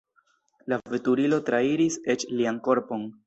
La 0.71 0.79
veturilo 0.93 1.39
trairis 1.51 1.99
eĉ 2.15 2.25
lian 2.39 2.61
korpon. 2.69 3.07